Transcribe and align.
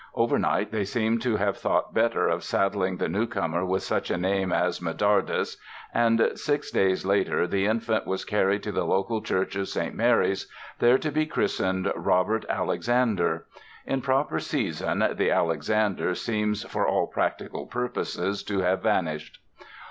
Over 0.15 0.39
night 0.39 0.71
they 0.71 0.83
seem 0.83 1.19
to 1.19 1.35
have 1.35 1.57
thought 1.57 1.93
better 1.93 2.27
of 2.27 2.43
saddling 2.43 2.97
the 2.97 3.07
newcomer 3.07 3.63
with 3.63 3.83
such 3.83 4.09
a 4.09 4.17
name 4.17 4.51
as 4.51 4.81
Medardus 4.81 5.57
and 5.93 6.31
six 6.33 6.71
days 6.71 7.05
later 7.05 7.45
the 7.45 7.67
infant 7.67 8.07
was 8.07 8.25
carried 8.25 8.63
to 8.63 8.71
the 8.71 8.83
local 8.83 9.21
Church 9.21 9.55
of 9.55 9.69
Saint 9.69 9.93
Mary's 9.93 10.47
there 10.79 10.97
to 10.97 11.11
be 11.11 11.27
christened 11.27 11.91
Robert 11.95 12.45
Alexander. 12.49 13.45
In 13.85 14.01
proper 14.01 14.39
season 14.39 15.07
the 15.17 15.29
"Alexander" 15.29 16.15
seems 16.15 16.63
for 16.63 16.87
all 16.87 17.05
practical 17.05 17.67
purposes 17.67 18.41
to 18.41 18.61
have 18.61 18.81
vanished. 18.81 19.37